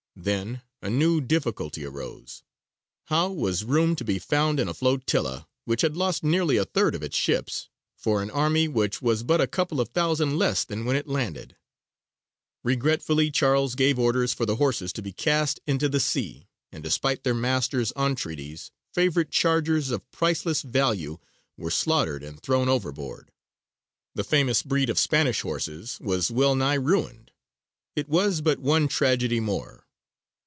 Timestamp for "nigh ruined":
26.53-27.31